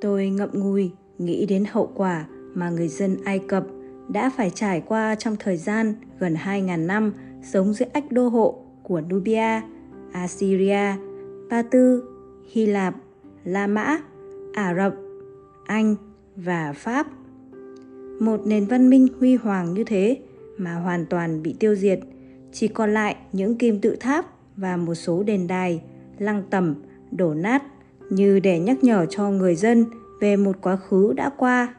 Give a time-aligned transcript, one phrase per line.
[0.00, 3.66] Tôi ngậm ngùi nghĩ đến hậu quả mà người dân Ai Cập
[4.08, 7.12] đã phải trải qua trong thời gian gần 2.000 năm
[7.42, 9.60] sống dưới ách đô hộ của Nubia,
[10.12, 10.92] Assyria,
[11.50, 12.04] Ba Tư,
[12.52, 12.94] Hy Lạp,
[13.44, 13.98] La Mã,
[14.54, 14.94] Ả Rập,
[15.66, 15.96] Anh
[16.36, 17.06] và Pháp.
[18.20, 20.18] Một nền văn minh huy hoàng như thế
[20.56, 22.00] mà hoàn toàn bị tiêu diệt,
[22.52, 24.26] chỉ còn lại những kim tự tháp
[24.56, 25.82] và một số đền đài,
[26.18, 26.74] lăng tẩm,
[27.10, 27.62] đổ nát
[28.10, 29.84] như để nhắc nhở cho người dân
[30.20, 31.74] về một quá khứ đã qua.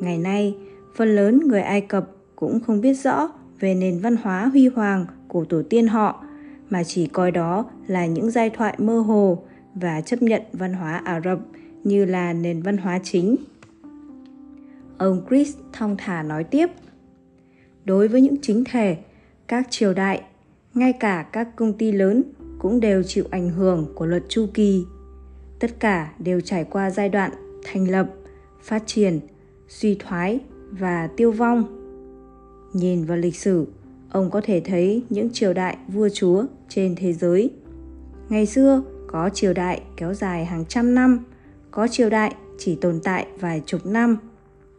[0.00, 0.56] Ngày nay,
[0.96, 3.28] phần lớn người Ai Cập cũng không biết rõ
[3.60, 6.24] về nền văn hóa huy hoàng của tổ tiên họ
[6.70, 9.42] mà chỉ coi đó là những giai thoại mơ hồ
[9.74, 11.38] và chấp nhận văn hóa Ả Rập
[11.84, 13.36] như là nền văn hóa chính.
[14.98, 16.66] Ông Chris thong thả nói tiếp.
[17.84, 18.96] Đối với những chính thể,
[19.46, 20.22] các triều đại,
[20.74, 22.22] ngay cả các công ty lớn
[22.58, 24.84] cũng đều chịu ảnh hưởng của luật chu kỳ.
[25.58, 27.30] Tất cả đều trải qua giai đoạn
[27.64, 28.10] thành lập,
[28.62, 29.20] phát triển,
[29.68, 30.40] suy thoái
[30.70, 31.64] và tiêu vong.
[32.72, 33.66] Nhìn vào lịch sử,
[34.10, 37.50] ông có thể thấy những triều đại vua chúa trên thế giới.
[38.28, 41.24] Ngày xưa có triều đại kéo dài hàng trăm năm,
[41.70, 44.16] có triều đại chỉ tồn tại vài chục năm,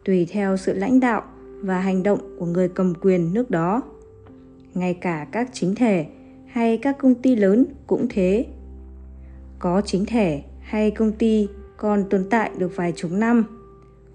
[0.04, 1.22] tùy theo sự lãnh đạo
[1.60, 3.82] và hành động của người cầm quyền nước đó.
[4.74, 6.06] Ngay cả các chính thể
[6.46, 8.46] hay các công ty lớn cũng thế.
[9.58, 13.44] Có chính thể hay công ty còn tồn tại được vài chục năm.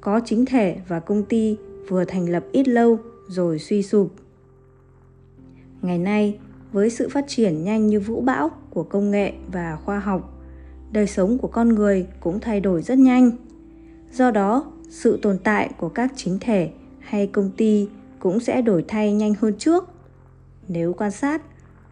[0.02, 4.14] Có chính thể và công ty vừa thành lập ít lâu rồi suy sụp.
[5.82, 6.40] Ngày nay,
[6.72, 10.42] với sự phát triển nhanh như vũ bão của công nghệ và khoa học,
[10.92, 13.32] đời sống của con người cũng thay đổi rất nhanh.
[14.12, 17.88] Do đó, sự tồn tại của các chính thể hay công ty
[18.20, 19.90] cũng sẽ đổi thay nhanh hơn trước.
[20.68, 21.42] Nếu quan sát,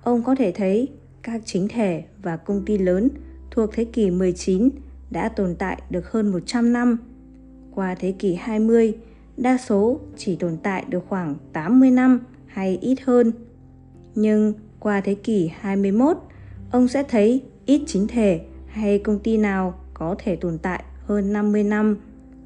[0.04, 0.88] ông có thể thấy
[1.22, 3.10] các chính thể và công ty lớn
[3.52, 4.70] thuộc thế kỷ 19
[5.10, 6.98] đã tồn tại được hơn 100 năm.
[7.76, 8.94] Qua thế kỷ 20,
[9.38, 13.32] đa số chỉ tồn tại được khoảng 80 năm hay ít hơn.
[14.16, 16.18] Nhưng qua thế kỷ 21,
[16.72, 21.34] ông sẽ thấy ít chính thể hay công ty nào có thể tồn tại hơn
[21.34, 21.98] 50 năm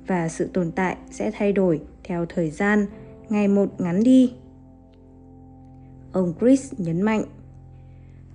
[0.07, 2.85] và sự tồn tại sẽ thay đổi theo thời gian
[3.29, 4.33] ngày một ngắn đi.
[6.11, 7.23] Ông Chris nhấn mạnh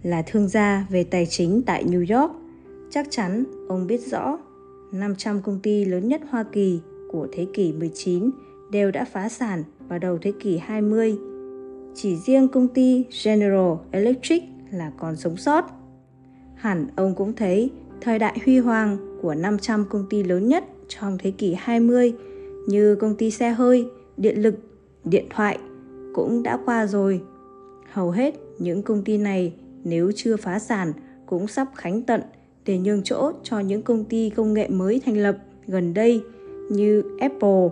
[0.02, 2.32] là thương gia về tài chính tại New York,
[2.90, 4.38] chắc chắn ông biết rõ
[4.92, 6.80] 500 công ty lớn nhất Hoa Kỳ
[7.10, 8.30] của thế kỷ 19
[8.70, 11.18] đều đã phá sản vào đầu thế kỷ 20.
[11.94, 15.64] Chỉ riêng công ty General Electric là còn sống sót.
[16.54, 21.18] Hẳn ông cũng thấy thời đại huy hoàng của 500 công ty lớn nhất trong
[21.18, 22.14] thế kỷ 20
[22.68, 24.54] như công ty xe hơi, điện lực,
[25.04, 25.58] điện thoại
[26.14, 27.22] cũng đã qua rồi.
[27.92, 30.92] Hầu hết những công ty này nếu chưa phá sản
[31.26, 32.20] cũng sắp khánh tận
[32.66, 36.22] để nhường chỗ cho những công ty công nghệ mới thành lập gần đây
[36.70, 37.68] như Apple,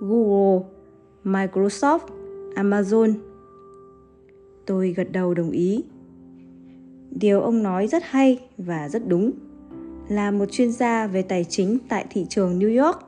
[0.00, 0.64] Google,
[1.24, 2.06] Microsoft,
[2.54, 3.14] Amazon.
[4.66, 5.84] Tôi gật đầu đồng ý.
[7.10, 9.30] Điều ông nói rất hay và rất đúng.
[10.08, 12.98] Là một chuyên gia về tài chính tại thị trường New York,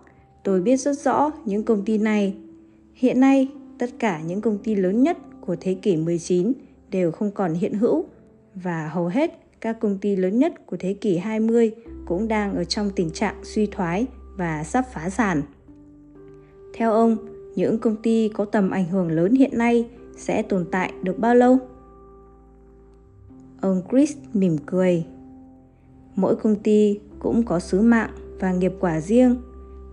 [0.45, 2.35] tôi biết rất rõ những công ty này.
[2.95, 6.53] Hiện nay, tất cả những công ty lớn nhất của thế kỷ 19
[6.91, 8.05] đều không còn hiện hữu
[8.55, 11.73] và hầu hết các công ty lớn nhất của thế kỷ 20
[12.07, 15.43] cũng đang ở trong tình trạng suy thoái và sắp phá sản.
[16.75, 17.17] Theo ông,
[17.55, 21.35] những công ty có tầm ảnh hưởng lớn hiện nay sẽ tồn tại được bao
[21.35, 21.59] lâu?
[23.61, 25.05] Ông Chris mỉm cười.
[26.17, 28.11] Mỗi công ty cũng có sứ mạng
[28.41, 29.37] và nghiệp quả riêng,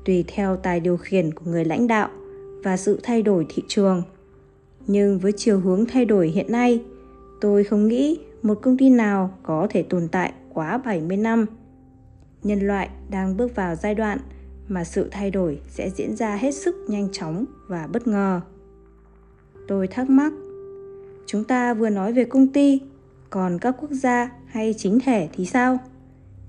[0.05, 2.09] tùy theo tài điều khiển của người lãnh đạo
[2.63, 4.03] và sự thay đổi thị trường.
[4.87, 6.83] Nhưng với chiều hướng thay đổi hiện nay,
[7.41, 11.45] tôi không nghĩ một công ty nào có thể tồn tại quá 70 năm.
[12.43, 14.19] Nhân loại đang bước vào giai đoạn
[14.67, 18.41] mà sự thay đổi sẽ diễn ra hết sức nhanh chóng và bất ngờ.
[19.67, 20.33] Tôi thắc mắc,
[21.25, 22.81] chúng ta vừa nói về công ty,
[23.29, 25.77] còn các quốc gia hay chính thể thì sao?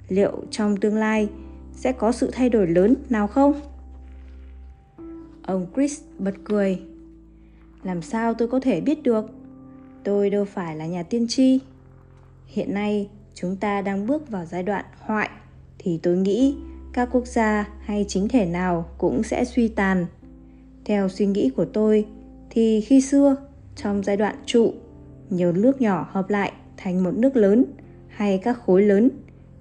[0.09, 1.29] Liệu trong tương lai
[1.73, 3.61] sẽ có sự thay đổi lớn nào không?
[5.43, 6.83] Ông Chris bật cười.
[7.83, 9.27] Làm sao tôi có thể biết được?
[10.05, 11.61] Tôi đâu phải là nhà tiên tri.
[12.53, 15.31] Hiện nay chúng ta đang bước vào giai đoạn hoại
[15.79, 16.57] thì tôi nghĩ
[16.93, 20.07] các quốc gia hay chính thể nào cũng sẽ suy tàn.
[20.85, 22.07] Theo suy nghĩ của tôi
[22.51, 23.37] thì khi xưa
[23.77, 24.73] trong giai đoạn trụ
[25.31, 27.65] nhiều nước nhỏ hợp lại thành một nước lớn
[28.09, 29.11] hay các khối lớn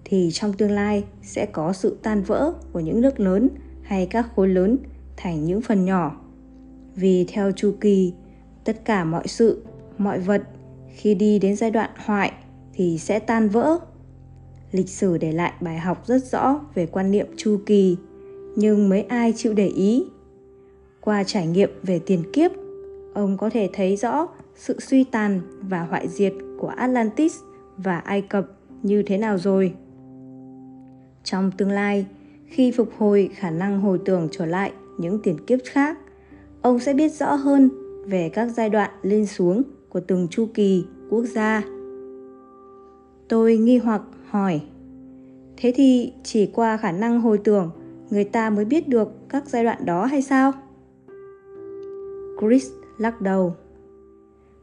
[0.03, 3.49] thì trong tương lai sẽ có sự tan vỡ của những nước lớn
[3.81, 4.77] hay các khối lớn
[5.17, 6.21] thành những phần nhỏ.
[6.95, 8.13] Vì theo chu kỳ,
[8.63, 9.63] tất cả mọi sự,
[9.97, 10.41] mọi vật
[10.95, 12.31] khi đi đến giai đoạn hoại
[12.81, 13.79] thì sẽ tan vỡ
[14.71, 17.97] lịch sử để lại bài học rất rõ về quan niệm chu kỳ
[18.55, 20.05] nhưng mấy ai chịu để ý.
[21.01, 22.51] Qua trải nghiệm về tiền kiếp,
[23.13, 27.35] ông có thể thấy rõ sự suy tàn và hoại diệt của Atlantis
[27.77, 28.45] và Ai Cập
[28.83, 29.73] như thế nào rồi.
[31.23, 32.05] Trong tương lai,
[32.45, 35.97] khi phục hồi khả năng hồi tưởng trở lại những tiền kiếp khác,
[36.61, 37.69] ông sẽ biết rõ hơn
[38.05, 41.63] về các giai đoạn lên xuống của từng chu kỳ quốc gia.
[43.31, 44.61] Tôi nghi hoặc hỏi,
[45.57, 47.71] thế thì chỉ qua khả năng hồi tưởng
[48.09, 50.51] người ta mới biết được các giai đoạn đó hay sao?
[52.39, 52.67] Chris
[52.97, 53.55] lắc đầu.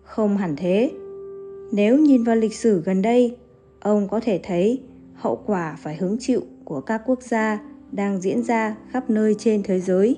[0.02, 0.90] Không hẳn thế.
[1.72, 3.36] Nếu nhìn vào lịch sử gần đây,
[3.80, 4.80] ông có thể thấy
[5.14, 7.60] hậu quả phải hứng chịu của các quốc gia
[7.92, 10.16] đang diễn ra khắp nơi trên thế giới.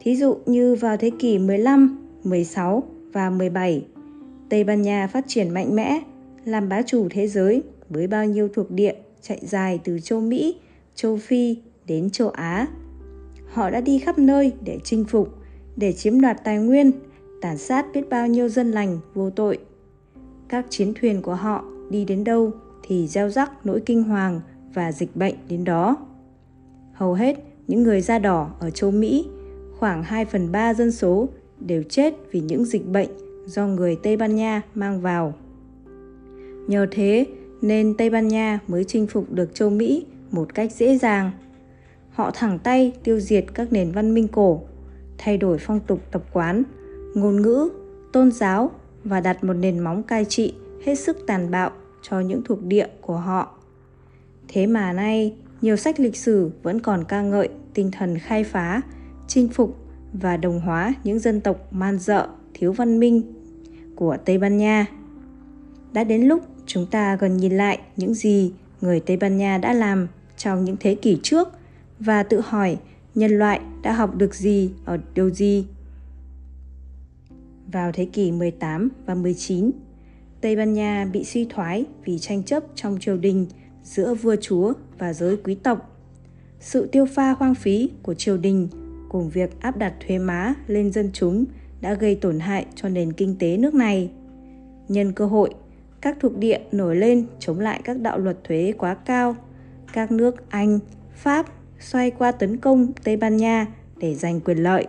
[0.00, 2.82] Thí dụ như vào thế kỷ 15, 16
[3.12, 3.86] và 17,
[4.48, 6.02] Tây Ban Nha phát triển mạnh mẽ,
[6.44, 10.56] làm bá chủ thế giới với bao nhiêu thuộc địa chạy dài từ châu Mỹ,
[10.94, 11.56] châu Phi
[11.86, 12.66] đến châu Á.
[13.48, 15.34] Họ đã đi khắp nơi để chinh phục,
[15.76, 16.92] để chiếm đoạt tài nguyên,
[17.40, 19.58] tàn sát biết bao nhiêu dân lành vô tội.
[20.48, 22.50] Các chiến thuyền của họ đi đến đâu
[22.82, 24.40] thì gieo rắc nỗi kinh hoàng
[24.74, 25.96] và dịch bệnh đến đó.
[26.92, 27.36] Hầu hết
[27.66, 29.26] những người da đỏ ở châu Mỹ,
[29.78, 31.28] khoảng 2 phần 3 dân số
[31.60, 33.08] đều chết vì những dịch bệnh
[33.46, 35.34] do người Tây Ban Nha mang vào.
[36.66, 37.26] Nhờ thế
[37.62, 41.30] nên Tây Ban Nha mới chinh phục được châu Mỹ một cách dễ dàng.
[42.10, 44.62] Họ thẳng tay tiêu diệt các nền văn minh cổ,
[45.18, 46.62] thay đổi phong tục tập quán,
[47.14, 47.68] ngôn ngữ,
[48.12, 48.70] tôn giáo
[49.04, 50.54] và đặt một nền móng cai trị
[50.84, 51.70] hết sức tàn bạo
[52.02, 53.58] cho những thuộc địa của họ.
[54.48, 58.80] Thế mà nay, nhiều sách lịch sử vẫn còn ca ngợi tinh thần khai phá,
[59.26, 59.76] chinh phục
[60.12, 63.22] và đồng hóa những dân tộc man dợ, thiếu văn minh
[63.96, 64.86] của Tây Ban Nha.
[65.92, 69.72] Đã đến lúc chúng ta gần nhìn lại những gì người Tây Ban Nha đã
[69.72, 71.48] làm trong những thế kỷ trước
[71.98, 72.78] và tự hỏi
[73.14, 75.66] nhân loại đã học được gì ở điều gì.
[77.72, 79.70] Vào thế kỷ 18 và 19,
[80.40, 83.46] Tây Ban Nha bị suy thoái vì tranh chấp trong triều đình
[83.84, 85.98] giữa vua chúa và giới quý tộc.
[86.60, 88.68] Sự tiêu pha hoang phí của triều đình
[89.08, 91.44] cùng việc áp đặt thuế má lên dân chúng
[91.80, 94.10] đã gây tổn hại cho nền kinh tế nước này.
[94.88, 95.54] Nhân cơ hội,
[96.02, 99.36] các thuộc địa nổi lên chống lại các đạo luật thuế quá cao.
[99.92, 100.78] Các nước Anh,
[101.14, 101.46] Pháp
[101.80, 103.66] xoay qua tấn công Tây Ban Nha
[103.96, 104.86] để giành quyền lợi.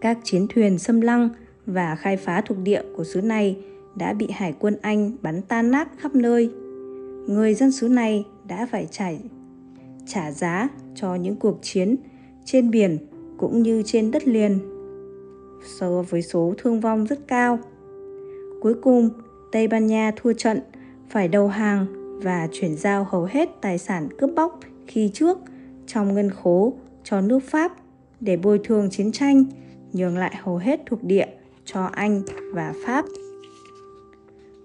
[0.00, 1.28] Các chiến thuyền xâm lăng
[1.66, 3.56] và khai phá thuộc địa của xứ này
[3.96, 6.50] đã bị hải quân Anh bắn tan nát khắp nơi.
[7.26, 9.20] Người dân xứ này đã phải trải
[10.06, 11.96] trả giá cho những cuộc chiến
[12.44, 12.98] trên biển
[13.38, 14.58] cũng như trên đất liền
[15.78, 17.58] so với số thương vong rất cao.
[18.60, 19.10] Cuối cùng,
[19.54, 20.60] Tây Ban Nha thua trận,
[21.08, 21.86] phải đầu hàng
[22.22, 25.38] và chuyển giao hầu hết tài sản cướp bóc khi trước
[25.86, 26.72] trong ngân khố
[27.04, 27.72] cho nước Pháp
[28.20, 29.44] để bồi thường chiến tranh,
[29.92, 31.26] nhường lại hầu hết thuộc địa
[31.64, 32.22] cho Anh
[32.52, 33.04] và Pháp.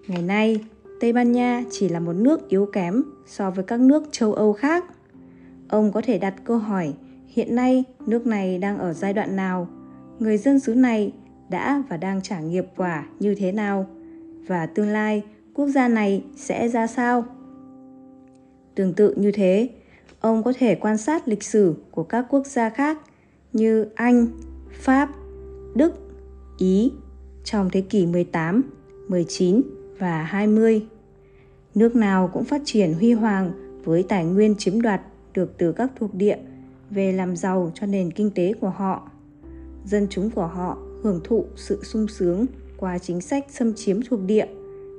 [0.08, 0.60] Ngày nay,
[1.00, 4.52] Tây Ban Nha chỉ là một nước yếu kém so với các nước châu Âu
[4.52, 4.84] khác.
[5.68, 6.92] Ông có thể đặt câu hỏi
[7.26, 9.68] hiện nay nước này đang ở giai đoạn nào,
[10.18, 11.12] người dân xứ này
[11.50, 13.86] đã và đang trả nghiệp quả như thế nào
[14.46, 15.22] và tương lai
[15.54, 17.24] quốc gia này sẽ ra sao.
[18.74, 19.68] Tương tự như thế,
[20.20, 22.98] ông có thể quan sát lịch sử của các quốc gia khác
[23.52, 24.26] như Anh,
[24.72, 25.10] Pháp,
[25.74, 25.92] Đức,
[26.58, 26.92] Ý
[27.44, 28.62] trong thế kỷ 18,
[29.08, 29.62] 19
[29.98, 30.86] và 20.
[31.74, 33.52] Nước nào cũng phát triển huy hoàng
[33.84, 35.00] với tài nguyên chiếm đoạt
[35.34, 36.38] được từ các thuộc địa
[36.90, 39.10] về làm giàu cho nền kinh tế của họ.
[39.84, 42.46] Dân chúng của họ hưởng thụ sự sung sướng
[42.80, 44.46] qua chính sách xâm chiếm thuộc địa,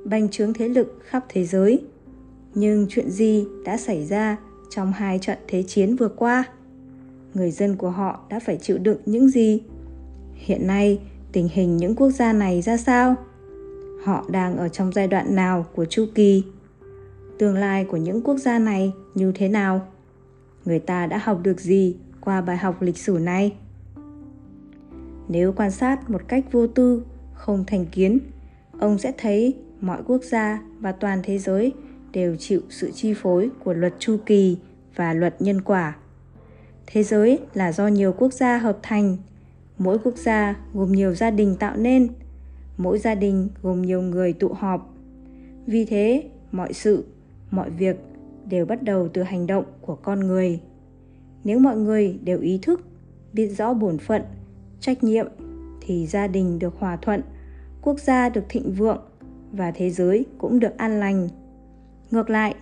[0.05, 1.83] bành trướng thế lực khắp thế giới.
[2.55, 4.37] Nhưng chuyện gì đã xảy ra
[4.69, 6.43] trong hai trận thế chiến vừa qua?
[7.33, 9.63] Người dân của họ đã phải chịu đựng những gì?
[10.33, 10.99] Hiện nay,
[11.31, 13.15] tình hình những quốc gia này ra sao?
[14.03, 16.43] Họ đang ở trong giai đoạn nào của chu kỳ?
[17.39, 19.87] Tương lai của những quốc gia này như thế nào?
[20.65, 23.53] Người ta đã học được gì qua bài học lịch sử này?
[25.27, 27.03] Nếu quan sát một cách vô tư,
[27.41, 28.19] không thành kiến,
[28.79, 31.73] ông sẽ thấy mọi quốc gia và toàn thế giới
[32.11, 34.57] đều chịu sự chi phối của luật chu kỳ
[34.95, 35.95] và luật nhân quả.
[36.87, 39.17] Thế giới là do nhiều quốc gia hợp thành,
[39.77, 42.07] mỗi quốc gia gồm nhiều gia đình tạo nên,
[42.77, 44.93] mỗi gia đình gồm nhiều người tụ họp.
[45.65, 47.05] Vì thế, mọi sự,
[47.51, 47.95] mọi việc
[48.45, 50.59] đều bắt đầu từ hành động của con người.
[51.43, 52.81] Nếu mọi người đều ý thức,
[53.33, 54.21] biết rõ bổn phận
[54.79, 55.27] trách nhiệm
[55.91, 57.21] thì gia đình được hòa thuận
[57.81, 59.01] quốc gia được thịnh vượng
[59.51, 61.29] và thế giới cũng được an lành
[62.11, 62.55] ngược lại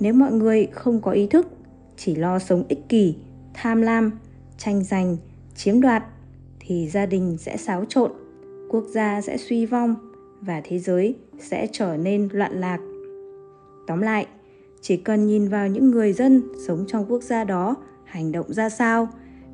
[0.00, 1.48] nếu mọi người không có ý thức
[1.96, 3.14] chỉ lo sống ích kỷ
[3.54, 4.18] tham lam,
[4.58, 5.16] tranh giành,
[5.54, 6.04] chiếm đoạt
[6.60, 8.12] thì gia đình sẽ xáo trộn,
[8.70, 9.94] quốc gia sẽ suy vong
[10.40, 12.78] và thế giới sẽ trở nên loạn lạc.
[13.86, 14.26] Tóm lại,
[14.80, 18.68] chỉ cần nhìn vào những người dân sống trong quốc gia đó hành động ra
[18.68, 19.08] sao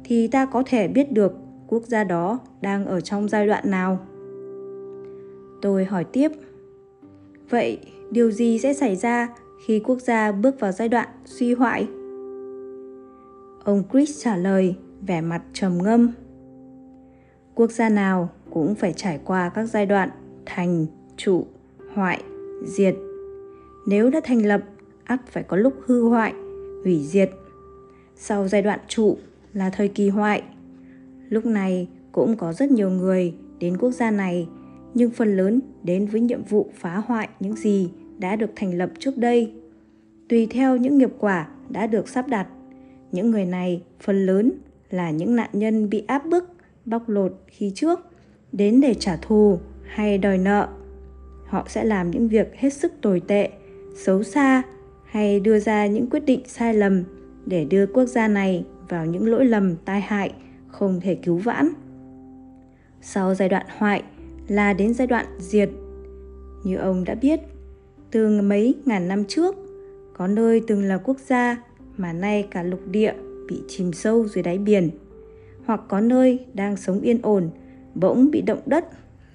[0.04, 1.32] thì ta có thể biết được
[1.68, 3.98] quốc gia đó đang ở trong giai đoạn nào.
[5.62, 6.32] Tôi hỏi tiếp,
[7.50, 7.78] vậy
[8.10, 9.28] điều gì sẽ xảy ra
[9.66, 11.88] khi quốc gia bước vào giai đoạn suy hoại?
[13.64, 16.12] Ông Chris trả lời vẻ mặt trầm ngâm.
[17.54, 20.10] Quốc gia nào cũng phải trải qua các giai đoạn
[20.46, 21.46] thành, trụ,
[21.94, 22.22] hoại,
[22.64, 22.94] diệt.
[23.86, 24.60] Nếu đã thành lập,
[25.04, 26.34] ắt phải có lúc hư hoại,
[26.84, 27.30] hủy diệt.
[28.16, 29.18] Sau giai đoạn trụ
[29.52, 30.42] là thời kỳ hoại.
[31.28, 34.48] Lúc này cũng có rất nhiều người đến quốc gia này,
[34.94, 38.90] nhưng phần lớn đến với nhiệm vụ phá hoại những gì đã được thành lập
[38.98, 39.52] trước đây.
[40.28, 42.46] Tùy theo những nghiệp quả đã được sắp đặt,
[43.12, 44.52] những người này phần lớn
[44.90, 46.50] là những nạn nhân bị áp bức,
[46.84, 48.00] bóc lột khi trước,
[48.52, 50.68] đến để trả thù hay đòi nợ.
[51.46, 53.50] Họ sẽ làm những việc hết sức tồi tệ,
[53.96, 54.62] xấu xa
[55.04, 57.04] hay đưa ra những quyết định sai lầm
[57.46, 60.32] để đưa quốc gia này vào những lỗi lầm tai hại
[60.78, 61.68] không thể cứu vãn.
[63.00, 64.02] Sau giai đoạn hoại
[64.48, 65.70] là đến giai đoạn diệt.
[66.64, 67.40] Như ông đã biết,
[68.10, 69.54] từ mấy ngàn năm trước,
[70.16, 71.62] có nơi từng là quốc gia
[71.96, 73.14] mà nay cả lục địa
[73.48, 74.90] bị chìm sâu dưới đáy biển,
[75.64, 77.50] hoặc có nơi đang sống yên ổn,
[77.94, 78.84] bỗng bị động đất,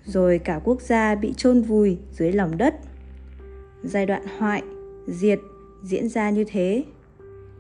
[0.06, 2.76] rồi cả quốc gia bị chôn vùi dưới lòng đất.
[3.84, 4.64] Giai đoạn hoại,
[5.08, 5.40] diệt
[5.84, 6.84] diễn ra như thế.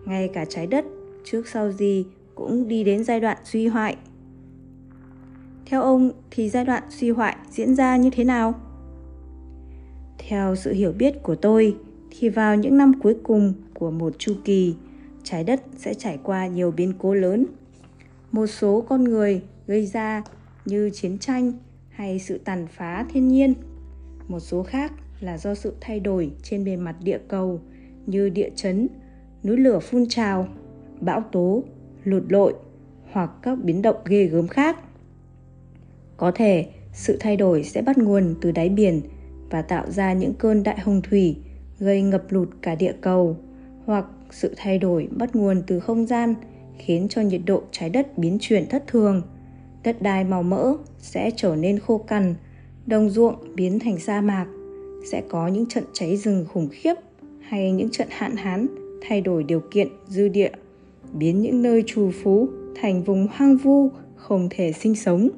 [0.05, 0.85] Ngay cả trái đất
[1.23, 2.05] trước sau gì
[2.41, 3.95] cũng đi đến giai đoạn suy hoại.
[5.65, 8.53] Theo ông thì giai đoạn suy hoại diễn ra như thế nào?
[10.17, 11.77] Theo sự hiểu biết của tôi
[12.09, 14.75] thì vào những năm cuối cùng của một chu kỳ,
[15.23, 17.45] trái đất sẽ trải qua nhiều biến cố lớn.
[18.31, 20.23] Một số con người gây ra
[20.65, 21.53] như chiến tranh
[21.89, 23.53] hay sự tàn phá thiên nhiên.
[24.27, 27.61] Một số khác là do sự thay đổi trên bề mặt địa cầu
[28.05, 28.87] như địa chấn,
[29.43, 30.47] núi lửa phun trào,
[31.01, 31.63] bão tố,
[32.03, 32.53] lụt lội
[33.11, 34.77] hoặc các biến động ghê gớm khác.
[36.17, 39.01] Có thể, sự thay đổi sẽ bắt nguồn từ đáy biển
[39.49, 41.37] và tạo ra những cơn đại hồng thủy
[41.79, 43.37] gây ngập lụt cả địa cầu,
[43.85, 46.35] hoặc sự thay đổi bắt nguồn từ không gian
[46.77, 49.21] khiến cho nhiệt độ trái đất biến chuyển thất thường
[49.83, 52.35] đất đai màu mỡ sẽ trở nên khô cằn,
[52.85, 54.45] đồng ruộng biến thành sa mạc,
[55.11, 56.93] sẽ có những trận cháy rừng khủng khiếp
[57.41, 58.67] hay những trận hạn hán
[59.01, 60.51] thay đổi điều kiện dư địa
[61.13, 65.29] biến những nơi trù phú thành vùng hoang vu, không thể sinh sống.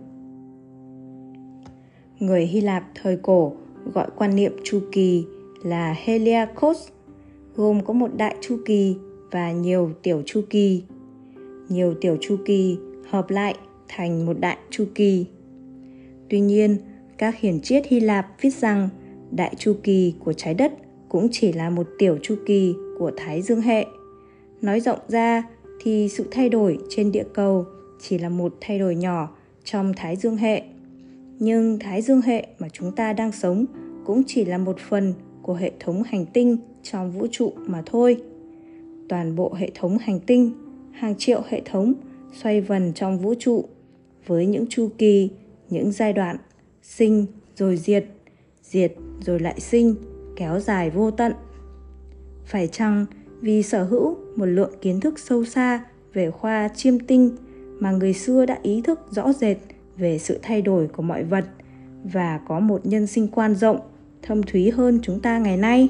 [2.20, 3.54] Người hy lạp thời cổ
[3.94, 5.26] gọi quan niệm chu kỳ
[5.64, 6.88] là heliakos,
[7.56, 8.96] gồm có một đại chu kỳ
[9.32, 10.84] và nhiều tiểu chu kỳ.
[11.70, 12.78] Nhiều tiểu chu kỳ
[13.10, 13.56] hợp lại
[13.88, 15.26] thành một đại chu kỳ.
[16.30, 16.78] Tuy nhiên,
[17.18, 18.90] các hiển triết hy lạp viết rằng
[19.32, 20.74] đại chu kỳ của trái đất
[21.10, 23.86] cũng chỉ là một tiểu chu kỳ của thái dương hệ.
[24.62, 25.44] Nói rộng ra
[25.84, 27.66] thì sự thay đổi trên địa cầu
[28.00, 29.30] chỉ là một thay đổi nhỏ
[29.64, 30.64] trong thái dương hệ.
[31.40, 33.66] Nhưng thái dương hệ mà chúng ta đang sống
[34.06, 38.18] cũng chỉ là một phần của hệ thống hành tinh trong vũ trụ mà thôi.
[39.10, 40.52] Toàn bộ hệ thống hành tinh,
[40.92, 41.94] hàng triệu hệ thống
[42.34, 43.66] xoay vần trong vũ trụ
[44.28, 45.30] với những chu kỳ,
[45.70, 46.38] những giai đoạn
[46.82, 47.26] sinh
[47.56, 48.06] rồi diệt
[48.64, 48.94] diệt
[49.26, 49.96] rồi lại sinh,
[50.36, 51.34] kéo dài vô tận.
[52.46, 53.06] Phải chăng
[53.44, 57.36] vì sở hữu một lượng kiến thức sâu xa về khoa chiêm tinh
[57.80, 59.58] mà người xưa đã ý thức rõ rệt
[59.98, 61.46] về sự thay đổi của mọi vật
[62.04, 63.80] và có một nhân sinh quan rộng,
[64.22, 65.88] thâm thúy hơn chúng ta ngày nay.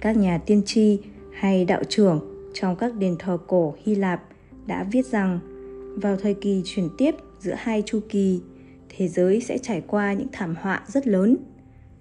[0.00, 0.98] Các nhà tiên tri
[1.32, 2.20] hay đạo trưởng
[2.54, 4.22] trong các đền thờ cổ hy lạp
[4.66, 5.38] đã viết rằng,
[6.02, 8.40] vào thời kỳ chuyển tiếp giữa hai chu kỳ,
[8.88, 11.36] thế giới sẽ trải qua những thảm họa rất lớn.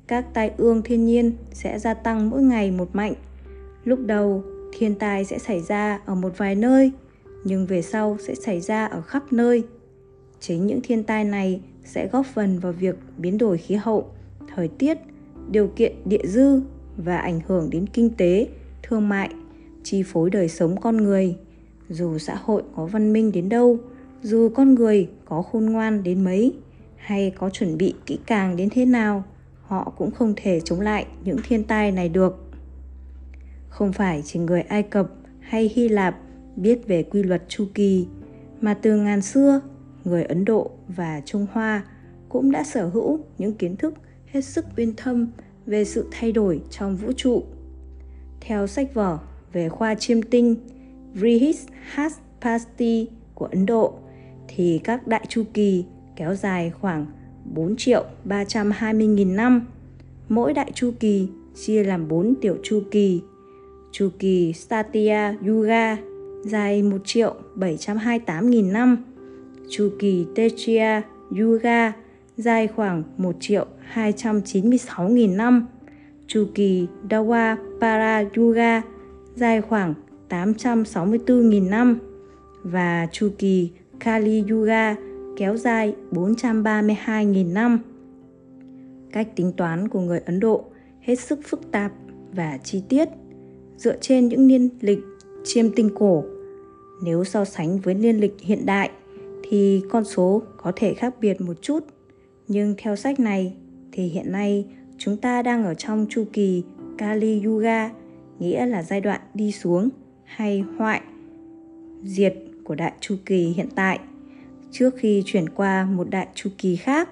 [0.07, 3.13] Các tai ương thiên nhiên sẽ gia tăng mỗi ngày một mạnh
[3.89, 4.43] lúc đầu,
[4.74, 6.91] thiên tai sẽ xảy ra ở một vài nơi,
[7.43, 9.63] nhưng về sau sẽ xảy ra ở khắp nơi.
[10.39, 14.12] Chính những thiên tai này sẽ góp phần vào việc biến đổi khí hậu,
[14.55, 14.98] thời tiết,
[15.51, 16.62] điều kiện địa dư
[16.98, 18.48] và ảnh hưởng đến kinh tế,
[18.84, 19.29] thương mại,
[19.84, 21.36] chi phối đời sống con người.
[21.89, 23.77] Dù xã hội có văn minh đến đâu,
[24.22, 26.53] dù con người có khôn ngoan đến mấy,
[26.96, 29.24] hay có chuẩn bị kỹ càng đến thế nào,
[29.62, 32.49] họ cũng không thể chống lại những thiên tai này được
[33.69, 36.15] không phải chỉ người ai cập hay hy lạp
[36.55, 38.07] biết về quy luật chu kỳ,
[38.61, 39.61] mà từ ngàn xưa,
[40.03, 41.83] người ấn độ và trung hoa
[42.29, 43.93] cũng đã sở hữu những kiến thức
[44.25, 45.27] hết sức uyên thâm
[45.65, 47.43] về sự thay đổi trong vũ trụ
[48.41, 49.19] theo sách vở
[49.53, 50.55] về khoa chiêm tinh
[51.13, 53.93] Brihaspati của Ấn Độ,
[54.47, 55.85] thì các đại chu kỳ
[56.15, 57.05] kéo dài khoảng
[57.53, 59.67] 4 triệu 320 nghìn năm.
[60.29, 61.27] Mỗi đại chu kỳ
[61.65, 63.21] chia làm 4 tiểu chu kỳ.
[63.91, 65.98] Chu kỳ, Satya, Yuga,
[66.43, 68.98] dài 1 triệu 728 nghìn năm.
[69.69, 71.01] Chu kỳ Tetriya
[71.39, 71.93] Yuga,
[72.38, 75.67] dài khoảng 1 triệu 296 nghìn năm.
[76.27, 78.81] Chu kỳ, Dawa, Para, Yuga,
[79.36, 79.93] dài khoảng
[80.29, 82.00] 864 nghìn năm
[82.63, 84.96] và chu kỳ, Kali, Yuga,
[85.38, 87.79] kéo dài 432 nghìn năm.
[89.12, 90.65] Cách tính toán của người Ấn Độ
[91.01, 91.91] hết sức phức tạp
[92.34, 93.10] và chi tiết
[93.79, 95.00] dựa trên những niên lịch
[95.43, 96.24] chiêm tinh cổ.
[97.03, 98.89] Nếu so sánh với niên lịch hiện đại
[99.43, 101.79] thì con số có thể khác biệt một chút.
[102.48, 103.53] Nhưng theo sách này
[103.91, 104.65] thì hiện nay
[104.98, 106.63] chúng ta đang ở trong chu kỳ
[106.98, 107.89] Kali Yuga,
[108.39, 109.89] nghĩa là giai đoạn đi xuống
[110.24, 111.01] hay hoại
[112.03, 114.00] diệt của đại chu kỳ hiện tại
[114.71, 117.09] trước khi chuyển qua một đại chu kỳ khác.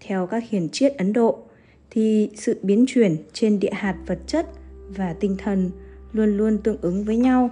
[0.00, 1.38] Theo các hiền triết Ấn Độ
[1.90, 4.46] thì sự biến chuyển trên địa hạt vật chất
[4.96, 5.70] và tinh thần
[6.12, 7.50] luôn luôn tương ứng với nhau.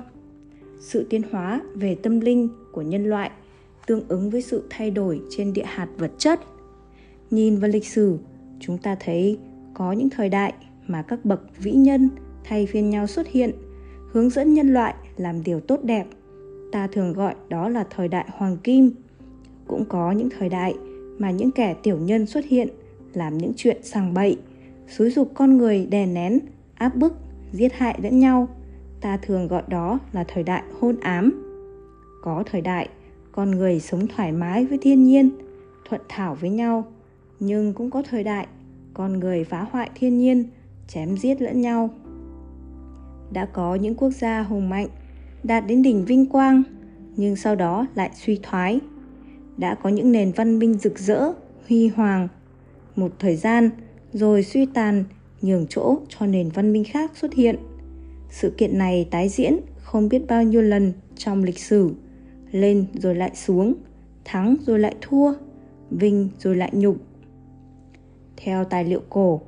[0.81, 3.31] Sự tiến hóa về tâm linh của nhân loại
[3.87, 6.41] tương ứng với sự thay đổi trên địa hạt vật chất.
[7.31, 8.19] Nhìn vào lịch sử,
[8.61, 9.39] chúng ta thấy
[9.75, 10.55] có những thời đại
[10.87, 12.09] mà các bậc vĩ nhân
[12.45, 13.53] thay phiên nhau xuất hiện,
[14.13, 16.07] hướng dẫn nhân loại làm điều tốt đẹp.
[16.73, 18.91] Ta thường gọi đó là thời đại hoàng kim.
[19.67, 20.75] Cũng có những thời đại
[21.19, 22.69] mà những kẻ tiểu nhân xuất hiện
[23.15, 24.39] làm những chuyện sàng bậy,
[24.89, 26.39] xúi dục con người đè nén,
[26.75, 27.13] áp bức,
[27.53, 28.49] giết hại lẫn nhau.
[29.01, 31.47] Ta thường gọi đó là thời đại hôn ám.
[32.23, 32.89] Có thời đại
[33.33, 35.31] con người sống thoải mái với thiên nhiên,
[35.89, 36.85] thuận thảo với nhau,
[37.41, 38.47] nhưng cũng có thời đại
[38.95, 40.45] con người phá hoại thiên nhiên,
[40.89, 41.91] chém giết lẫn nhau.
[43.33, 44.89] Đã có những quốc gia hùng mạnh
[45.43, 46.63] đạt đến đỉnh vinh quang
[47.17, 48.81] nhưng sau đó lại suy thoái.
[49.57, 51.33] Đã có những nền văn minh rực rỡ,
[51.69, 52.29] huy hoàng
[52.97, 53.71] một thời gian
[54.13, 55.05] rồi suy tàn
[55.43, 57.57] nhường chỗ cho nền văn minh khác xuất hiện.
[58.31, 61.91] Sự kiện này tái diễn không biết bao nhiêu lần trong lịch sử,
[62.51, 63.75] lên rồi lại xuống,
[64.25, 65.33] thắng rồi lại thua,
[65.91, 66.97] vinh rồi lại nhục.
[68.37, 69.41] Theo tài liệu cổ,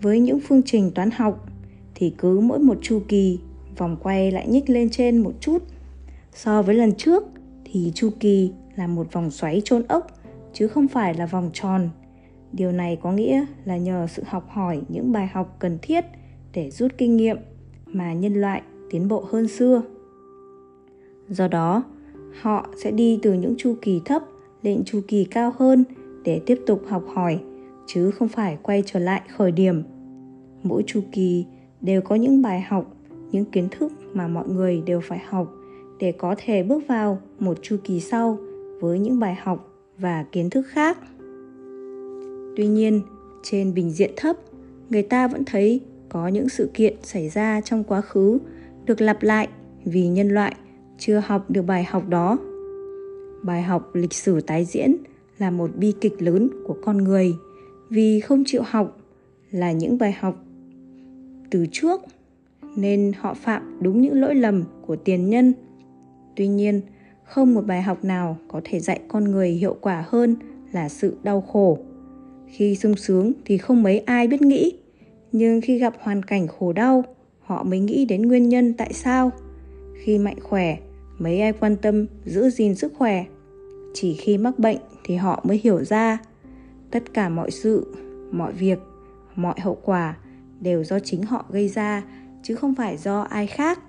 [0.00, 1.48] với những phương trình toán học
[1.94, 3.38] thì cứ mỗi một chu kỳ
[3.76, 5.62] vòng quay lại nhích lên trên một chút.
[6.34, 7.24] So với lần trước
[7.64, 10.06] thì chu kỳ là một vòng xoáy trôn ốc
[10.52, 11.90] chứ không phải là vòng tròn.
[12.52, 16.04] Điều này có nghĩa là nhờ sự học hỏi những bài học cần thiết
[16.52, 17.36] để rút kinh nghiệm
[17.86, 19.82] mà nhân loại tiến bộ hơn xưa.
[21.28, 21.82] Do đó,
[22.40, 24.22] họ sẽ đi từ những chu kỳ thấp
[24.62, 25.84] lên chu kỳ cao hơn
[26.24, 27.40] để tiếp tục học hỏi
[27.86, 29.82] chứ không phải quay trở lại khởi điểm.
[30.62, 31.46] Mỗi chu kỳ
[31.80, 32.96] đều có những bài học
[33.32, 35.52] những kiến thức mà mọi người đều phải học
[35.98, 38.38] để có thể bước vào một chu kỳ sau
[38.80, 40.98] với những bài học và kiến thức khác
[42.60, 43.00] tuy nhiên,
[43.42, 44.36] trên bình diện thấp,
[44.90, 48.38] người ta vẫn thấy có những sự kiện xảy ra trong quá khứ,
[48.84, 49.48] được lặp lại
[49.84, 50.54] vì nhân loại
[50.98, 52.38] chưa học được bài học đó.
[53.42, 54.96] Bài học lịch sử tái diễn
[55.38, 57.34] là một bi kịch lớn của con người
[57.88, 58.98] vì không chịu học
[59.50, 60.44] là những bài học
[61.50, 62.00] từ trước,
[62.76, 65.52] nên họ phạm đúng những lỗi lầm của tiền nhân.
[66.36, 66.80] Tuy nhiên,
[67.24, 70.36] không một bài học nào có thể dạy con người hiệu quả hơn
[70.72, 71.78] là sự đau khổ
[72.50, 74.72] khi sung sướng thì không mấy ai biết nghĩ,
[75.32, 77.04] nhưng khi gặp hoàn cảnh khổ đau,
[77.40, 79.30] họ mới nghĩ đến nguyên nhân tại sao.
[80.04, 80.78] Khi mạnh khỏe,
[81.18, 83.24] mấy ai quan tâm giữ gìn sức khỏe.
[83.94, 86.18] Chỉ khi mắc bệnh thì họ mới hiểu ra.
[86.90, 87.94] Tất cả mọi sự,
[88.32, 88.78] mọi việc,
[89.34, 90.16] mọi hậu quả
[90.60, 92.04] đều do chính họ gây ra,
[92.42, 93.80] chứ không phải do ai khác.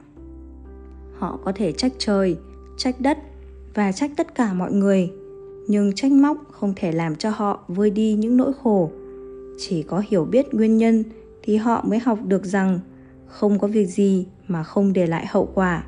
[1.13, 2.37] Họ có thể trách trời,
[2.77, 3.17] trách đất
[3.73, 5.09] và trách tất cả mọi người
[5.71, 8.91] nhưng trách móc không thể làm cho họ vơi đi những nỗi khổ.
[9.57, 11.03] Chỉ có hiểu biết nguyên nhân
[11.43, 12.79] thì họ mới học được rằng
[13.27, 15.83] không có việc gì mà không để lại hậu quả.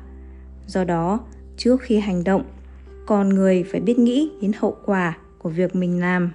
[0.66, 1.20] Do đó,
[1.56, 2.42] trước khi hành động,
[3.06, 6.32] con người phải biết nghĩ đến hậu quả của việc mình làm.